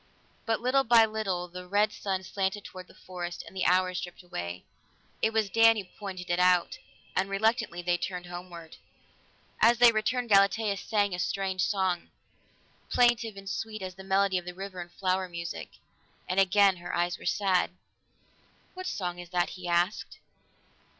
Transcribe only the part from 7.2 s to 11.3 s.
reluctantly they turned homeward. As they returned, Galatea sang a